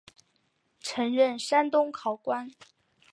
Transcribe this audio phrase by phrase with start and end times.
[0.79, 2.49] 曾任山东考官。